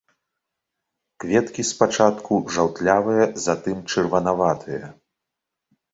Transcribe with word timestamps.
Кветкі 1.23 1.65
спачатку 1.73 2.31
жаўтлявыя, 2.57 3.23
затым 3.47 3.77
чырванаватыя. 3.93 4.85